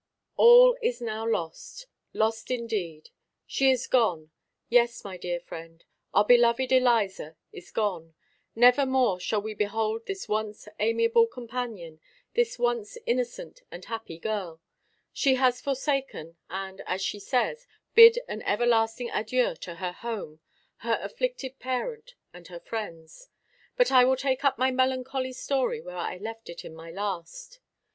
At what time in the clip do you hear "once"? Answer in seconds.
10.27-10.67, 12.57-12.97